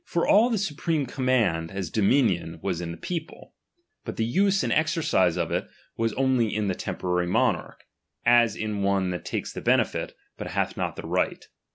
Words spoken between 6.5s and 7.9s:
in the temporary monarch,